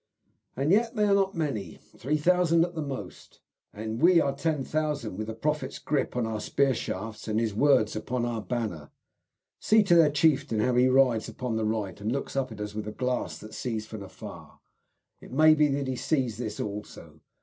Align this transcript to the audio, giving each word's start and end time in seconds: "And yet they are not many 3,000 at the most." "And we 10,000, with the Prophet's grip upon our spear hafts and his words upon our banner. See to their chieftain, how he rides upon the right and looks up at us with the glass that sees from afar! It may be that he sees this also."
"And 0.55 0.71
yet 0.71 0.95
they 0.95 1.03
are 1.03 1.13
not 1.13 1.35
many 1.35 1.77
3,000 1.95 2.65
at 2.65 2.73
the 2.73 2.81
most." 2.81 3.39
"And 3.71 4.01
we 4.01 4.19
10,000, 4.19 5.15
with 5.15 5.27
the 5.27 5.35
Prophet's 5.35 5.77
grip 5.77 6.13
upon 6.15 6.25
our 6.25 6.39
spear 6.39 6.73
hafts 6.73 7.27
and 7.27 7.39
his 7.39 7.53
words 7.53 7.95
upon 7.95 8.25
our 8.25 8.41
banner. 8.41 8.89
See 9.59 9.83
to 9.83 9.93
their 9.93 10.09
chieftain, 10.09 10.59
how 10.59 10.73
he 10.73 10.87
rides 10.87 11.29
upon 11.29 11.55
the 11.55 11.65
right 11.65 12.01
and 12.01 12.11
looks 12.11 12.35
up 12.35 12.51
at 12.51 12.59
us 12.59 12.73
with 12.73 12.85
the 12.85 12.91
glass 12.91 13.37
that 13.37 13.53
sees 13.53 13.85
from 13.85 14.01
afar! 14.01 14.59
It 15.19 15.31
may 15.31 15.53
be 15.53 15.67
that 15.67 15.85
he 15.87 15.95
sees 15.95 16.37
this 16.37 16.59
also." 16.59 17.19